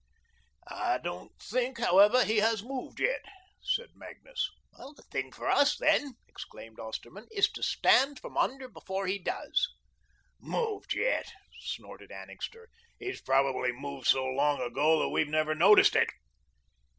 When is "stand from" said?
7.61-8.35